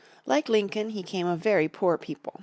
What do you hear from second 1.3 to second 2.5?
very poor people.